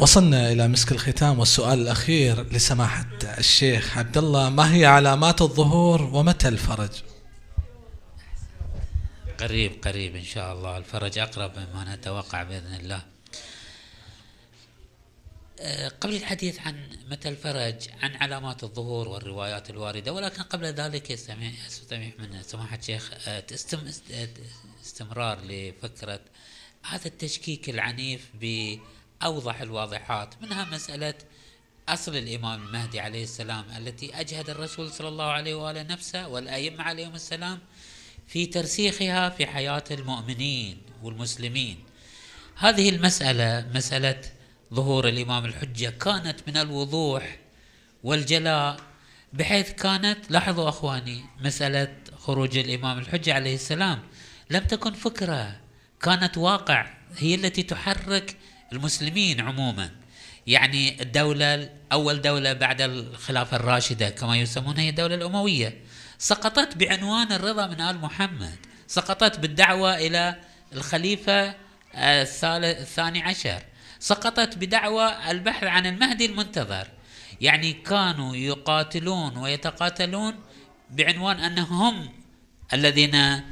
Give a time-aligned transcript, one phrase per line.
[0.00, 3.06] وصلنا إلى مسك الختام والسؤال الأخير لسماحة
[3.38, 6.90] الشيخ عبد الله ما هي علامات الظهور ومتى الفرج؟
[9.40, 13.02] قريب قريب إن شاء الله الفرج أقرب مما نتوقع بإذن الله
[15.60, 21.50] آه، قبل الحديث عن متى الفرج عن علامات الظهور والروايات الواردة ولكن قبل ذلك استمع
[22.18, 23.44] من سماحة الشيخ آه،
[24.10, 24.28] آه،
[24.84, 26.20] استمرار لفكرة
[26.82, 28.30] هذا التشكيك العنيف
[29.20, 31.14] بأوضح الواضحات منها مسألة
[31.88, 37.14] أصل الإمام المهدي عليه السلام التي أجهد الرسول صلى الله عليه وآله نفسه والأئمة عليهم
[37.14, 37.58] السلام
[38.26, 41.78] في ترسيخها في حياة المؤمنين والمسلمين.
[42.56, 44.20] هذه المسألة مسألة
[44.74, 47.38] ظهور الإمام الحجة كانت من الوضوح
[48.04, 48.76] والجلاء
[49.32, 54.02] بحيث كانت لاحظوا أخواني مسألة خروج الإمام الحجة عليه السلام
[54.50, 55.60] لم تكن فكرة
[56.02, 58.36] كانت واقع هي التي تحرك
[58.72, 59.90] المسلمين عموما.
[60.46, 65.80] يعني الدولة أول دولة بعد الخلافة الراشدة كما يسمونها هي الدولة الأموية
[66.18, 68.56] سقطت بعنوان الرضا من آل محمد.
[68.86, 70.40] سقطت بالدعوة إلى
[70.72, 71.54] الخليفة
[71.94, 73.62] الثاني عشر.
[73.98, 76.88] سقطت بدعوى البحث عن المهدي المنتظر.
[77.40, 80.34] يعني كانوا يقاتلون ويتقاتلون
[80.90, 82.08] بعنوان أنهم
[82.72, 83.42] الذين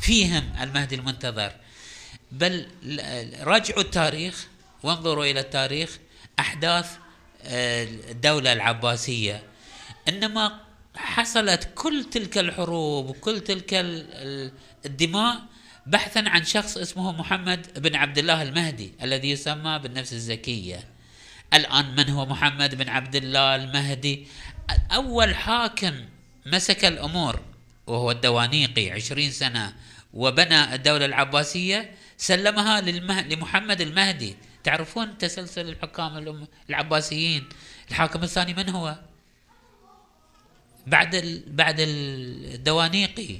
[0.00, 1.52] فيهم المهدي المنتظر.
[2.32, 2.66] بل
[3.40, 4.46] راجعوا التاريخ
[4.82, 5.98] وانظروا إلى التاريخ
[6.38, 6.96] أحداث
[7.44, 9.42] الدولة العباسية.
[10.08, 10.60] إنما
[10.96, 13.68] حصلت كل تلك الحروب وكل تلك
[14.86, 15.40] الدماء
[15.86, 20.84] بحثا عن شخص اسمه محمد بن عبد الله المهدي الذي يسمى بالنفس الزكية.
[21.54, 24.26] الآن من هو محمد بن عبد الله المهدي؟
[24.90, 25.94] أول حاكم
[26.46, 27.40] مسك الأمور
[27.86, 29.74] وهو الدوانيقي عشرين سنة
[30.14, 31.90] وبنى الدولة العباسية.
[32.16, 33.22] سلمها للمه...
[33.22, 34.36] لمحمد المهدي.
[34.64, 37.48] تعرفون تسلسل الحكام العباسيين؟
[37.90, 38.98] الحاكم الثاني من هو؟
[40.86, 41.42] بعد ال...
[41.46, 43.38] بعد الدوانيقي.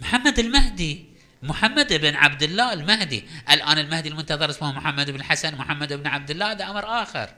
[0.00, 1.04] محمد المهدي.
[1.42, 3.24] محمد بن عبد الله المهدي.
[3.50, 7.34] الآن المهدي المنتظر اسمه محمد بن حسن محمد بن عبد الله هذا أمر آخر.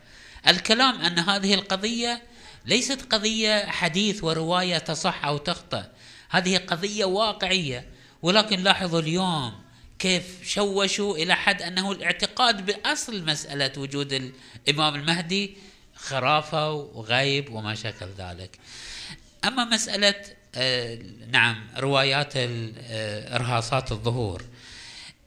[0.48, 2.22] الكلام أن هذه القضية
[2.66, 5.82] ليست قضية حديث ورواية تصح أو تخطئ
[6.30, 7.88] هذه قضية واقعية.
[8.22, 9.69] ولكن لاحظوا اليوم
[10.00, 14.32] كيف شوشوا إلى حد أنه الاعتقاد بأصل مسألة وجود
[14.68, 15.56] الإمام المهدي
[15.94, 18.58] خرافة وغيب وما شكل ذلك.
[19.44, 20.14] أما مسألة
[20.54, 20.98] آه،
[21.30, 24.44] نعم روايات آه، إرهاصات الظهور.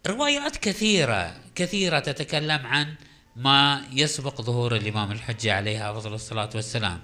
[0.07, 2.95] روايات كثيرة كثيرة تتكلم عن
[3.35, 6.99] ما يسبق ظهور الإمام الحجة عليه أفضل الصلاة والسلام.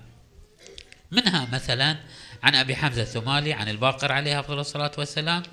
[1.12, 1.98] منها مثلا
[2.44, 5.44] عن أبي حمزة الثمالي عن الباقر عليه أفضل الصلاة والسلام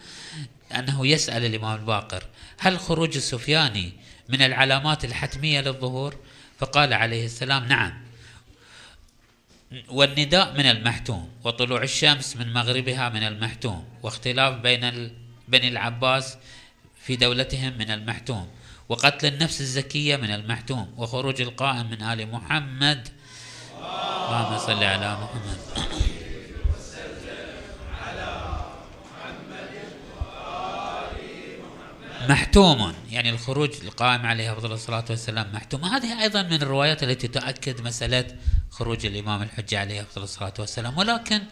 [0.78, 2.24] أنه يسأل الإمام الباقر
[2.58, 3.92] هل خروج السفياني
[4.28, 6.16] من العلامات الحتمية للظهور؟
[6.58, 8.06] فقال عليه السلام نعم.
[9.88, 15.12] والنداء من المحتوم وطلوع الشمس من مغربها من المحتوم واختلاف بين
[15.48, 16.36] بني العباس
[17.02, 18.48] في دولتهم من المحتوم
[18.88, 23.08] وقتل النفس الزكية من المحتوم وخروج القائم من آل محمد.
[24.26, 25.75] اللهم صل على محمد.
[32.28, 35.84] محتوم يعني الخروج القائم عليه أفضل الصلاة والسلام محتوم.
[35.84, 38.26] هذه أيضا من الروايات التي تؤكد مسألة
[38.70, 40.98] خروج الإمام الحجة عليه أفضل الصلاة والسلام.
[40.98, 41.42] ولكن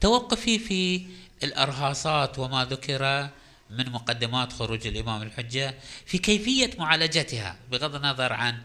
[0.00, 1.06] توقفي في
[1.42, 3.28] الأرهاصات وما ذكر
[3.70, 5.74] من مقدمات خروج الإمام الحجة
[6.06, 8.58] في كيفية معالجتها بغض النظر عن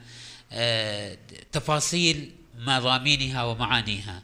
[0.51, 1.17] آه،
[1.51, 4.23] تفاصيل مضامينها ومعانيها.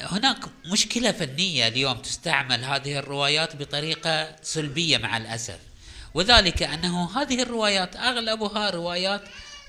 [0.00, 5.58] هناك مشكلة فنية اليوم تستعمل هذه الروايات بطريقة سلبية مع الأسف.
[6.14, 9.22] وذلك أنه هذه الروايات أغلبها روايات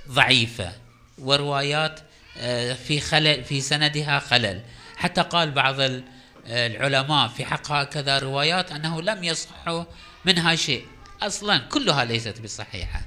[0.09, 0.72] ضعيفة
[1.17, 2.00] وروايات
[2.38, 4.61] آه، في خلل في سندها خلل.
[4.95, 5.75] حتى قال بعض
[6.45, 9.85] العلماء في حق هكذا روايات أنه لم يصح
[10.25, 10.85] منها شيء.
[11.22, 13.01] أصلا كلها ليست بصحيحة.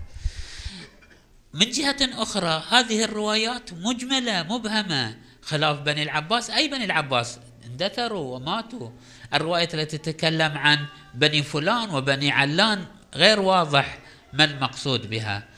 [1.54, 5.17] من جهة أخرى هذه الروايات مجملة مبهمة.
[5.43, 8.90] خلاف بني العباس أي بني العباس؟ اندثروا وماتوا.
[9.34, 13.99] الرواية التي تتكلم عن بني فلان وبني علان غير واضح
[14.32, 15.49] ما المقصود بها.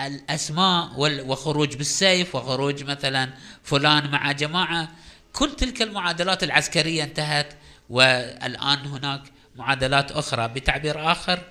[0.00, 3.30] الأسماء وخروج بالسيف وخروج مثلا
[3.62, 4.88] فلان مع جماعة.
[5.32, 7.54] كل تلك المعادلات العسكرية انتهت
[7.90, 9.22] والآن هناك
[9.56, 11.42] معادلات أخرى بتعبير آخر.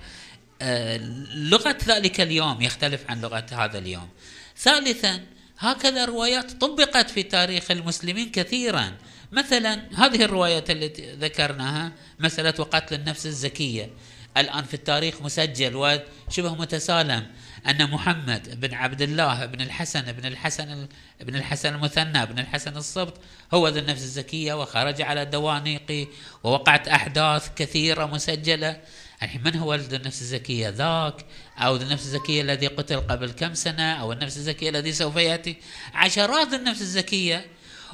[0.62, 0.96] آه،
[1.34, 4.08] لغة ذلك اليوم يختلف عن لغة هذا اليوم.
[4.56, 5.20] ثالثا
[5.58, 8.96] هكذا روايات طبقت في تاريخ المسلمين كثيرا.
[9.32, 13.90] مثلا هذه الروايات التي ذكرناها مسألة قتل النفس الزكية.
[14.36, 17.26] الآن في التاريخ مسجل وشبه متسالم
[17.66, 20.88] أن محمد بن عبد الله بن الحسن بن الحسن
[21.20, 23.20] بن الحسن المثنى بن الحسن الصبط
[23.54, 26.08] هو ذو النفس الزكية وخرج على الدوانيق
[26.44, 28.80] ووقعت أحداث كثيرة مسجلة.
[29.22, 31.24] الحين من هو ذو النفس الزكية؟ ذاك
[31.58, 35.56] أو ذو النفس الزكية الذي قتل قبل كم سنة؟ أو النفس الزكية الذي سوف يأتي؟
[35.94, 37.46] عشرات النفس الزكية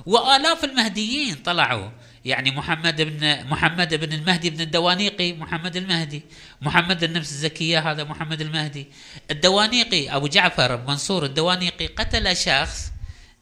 [0.07, 1.91] وآلاف المهديين طلعوا.
[2.27, 6.23] يعني محمد بن محمد بن المهدي بن الدوانيقي محمد المهدي.
[6.61, 8.87] محمد النفس الزكية هذا محمد المهدي.
[9.31, 12.93] الدوانيقي أبو جعفر منصور الدوانيقي قتل شخص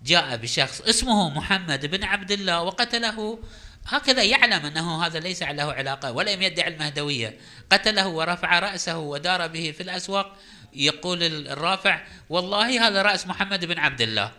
[0.04, 3.38] جاء بشخص اسمه محمد بن عبد الله وقتله.
[3.86, 7.38] هكذا يعلم أنه هذا ليس له علاقة ولم يدعي المهدويه
[7.70, 10.36] قتله ورفع رأسه ودار به في الأسواق.
[10.75, 14.32] يقول الرافع والله هذا رأس محمد بن عبد الله.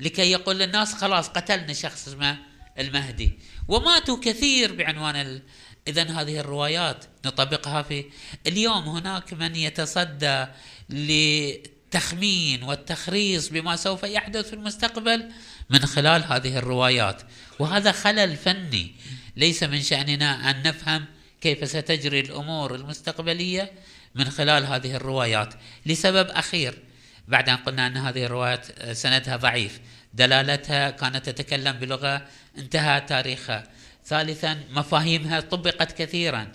[0.00, 3.38] لكي يقول للناس خلاص قتلنا شخص اسمه المهدي.
[3.68, 5.42] وماتوا كثير بعنوان ال...
[5.88, 8.04] اذا هذه الروايات نطبقها في
[8.46, 8.88] اليوم.
[8.88, 10.46] هناك من يتصدى
[10.90, 15.30] للتخمين والتخريص بما سوف يحدث في المستقبل
[15.70, 17.22] من خلال هذه الروايات.
[17.58, 18.94] وهذا خلل فني
[19.36, 21.04] ليس من شأننا أن نفهم
[21.40, 23.72] كيف ستجري الأمور المستقبلية
[24.14, 25.54] من خلال هذه الروايات.
[25.86, 26.85] لسبب أخير
[27.28, 29.80] بعد أن قلنا أن هذه الروايات سندها ضعيف.
[30.14, 32.26] دلالتها كانت تتكلم بلغة
[32.58, 33.64] انتهى تاريخها.
[34.04, 36.52] ثالثا مفاهيمها طبقت كثيرا.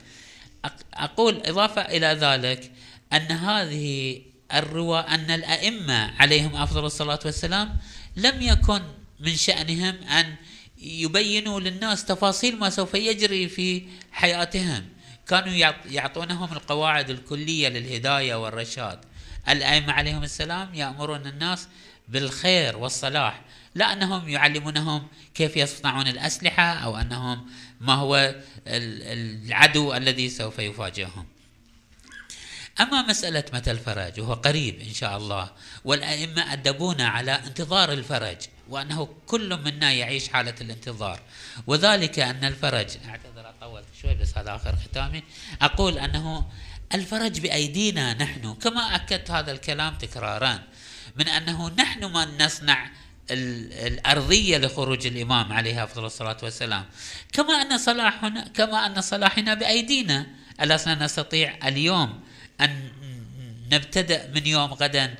[0.94, 2.72] أقول إضافة إلى ذلك
[3.14, 4.22] أن هذه
[4.54, 7.78] الروا أن الأئمة عليهم أفضل الصلاة والسلام
[8.16, 8.82] لم يكن
[9.20, 10.36] من شأنهم أن
[10.78, 14.86] يبينوا للناس تفاصيل ما سوف يجري في حياتهم.
[15.28, 15.54] كانوا
[15.86, 19.00] يعطونهم القواعد الكلية للهداية والرشاد.
[19.50, 21.68] الأئمة عليهم السلام يأمرون الناس
[22.08, 23.42] بالخير والصلاح
[23.76, 27.50] لا أنهم يعلمونهم كيف يصنعون الأسلحة أو أنهم
[27.82, 28.36] ما هو
[28.68, 31.26] العدو الذي سوف يفاجئهم.
[32.80, 35.52] أما مسألة متى الفرج وهو قريب إن شاء الله
[35.86, 38.38] والأئمة أدبونا على انتظار الفرج
[38.70, 41.20] وأنه كل منا يعيش حالة الانتظار.
[41.68, 45.24] وذلك أن الفرج أعتذر أطول شوي بس هذا آخر ختامي
[45.62, 46.46] أقول أنه
[46.94, 48.54] الفرج بأيدينا نحن.
[48.54, 50.60] كما أكدت هذا الكلام تكرارا
[51.16, 52.90] من أنه نحن من نصنع
[53.32, 56.86] الأرضية لخروج الإمام عليه أفضل الصلاة والسلام.
[57.34, 60.28] كما أن صلاحنا كما أن صلاحنا بأيدينا.
[60.62, 62.20] ألسنا نستطيع اليوم
[62.62, 62.90] أن
[63.72, 65.16] نبتدأ من يوم غدا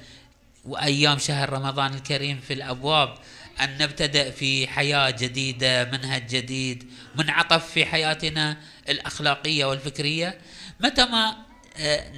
[0.66, 3.18] وأيام شهر رمضان الكريم في الأبواب
[3.62, 8.58] أن نبتدأ في حياة جديدة منهج جديد منعطف في حياتنا
[8.90, 10.38] الأخلاقية والفكرية.
[10.80, 11.36] متى ما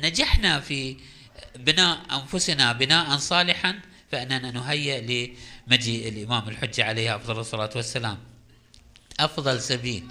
[0.03, 0.97] نجحنا في
[1.55, 3.79] بناء أنفسنا بناء صالحا
[4.11, 5.01] فإننا نهيئ
[5.67, 8.17] لمجيء الإمام الحجة عليه أفضل الصلاة والسلام.
[9.19, 10.03] أفضل سبيل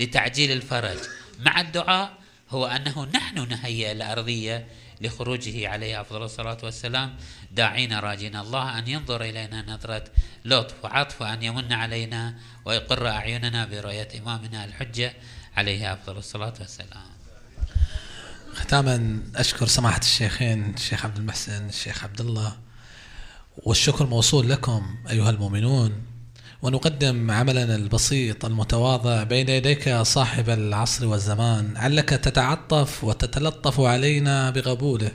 [0.00, 0.98] لتعجيل الفرج
[1.38, 2.18] مع الدعاء
[2.50, 4.66] هو أنه نحن نهيئ الأرضية
[5.00, 7.16] لخروجه عليه أفضل الصلاة والسلام.
[7.52, 10.04] داعين راجين الله أن ينظر إلينا نظرة
[10.44, 12.34] لطف وعطف وأن يمن علينا
[12.64, 15.14] ويقر أعيننا برؤية إمامنا الحجة
[15.56, 17.17] عليه أفضل الصلاة والسلام.
[18.58, 22.56] ختاما أشكر سماحة الشيخين الشيخ عبد المحسن الشيخ عبد الله
[23.56, 25.92] والشكر موصول لكم أيها المؤمنون.
[26.62, 35.10] ونقدم عملنا البسيط المتواضع بين يديك صاحب العصر والزمان علك تتعطف وتتلطف علينا بقبوله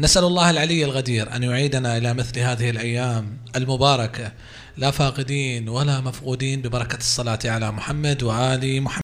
[0.00, 4.32] نسأل الله العلي الغدير أن يعيدنا إلى مثل هذه الأيام المباركة.
[4.76, 8.94] لا فاقدين ولا مفقودين ببركة الصلاة على محمد وآل محمد.